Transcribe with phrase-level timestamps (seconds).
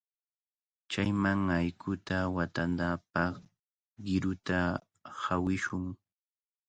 [0.91, 3.33] Chayman allquta watanapaq
[4.05, 4.59] qiruta
[5.21, 5.85] hawishun.